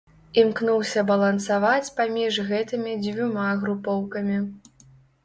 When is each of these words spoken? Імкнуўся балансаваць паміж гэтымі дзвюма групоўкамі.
Імкнуўся 0.43 1.01
балансаваць 1.11 1.93
паміж 1.99 2.39
гэтымі 2.47 2.95
дзвюма 3.03 3.45
групоўкамі. 3.61 4.39